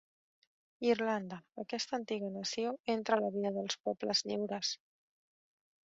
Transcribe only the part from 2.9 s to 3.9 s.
entra a la vida dels